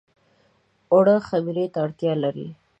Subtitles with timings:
[0.91, 2.47] اوړه خمیر ته اړتيا لري